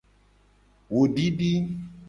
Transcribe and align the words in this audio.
Wo 0.91 1.01
didi. 1.15 1.51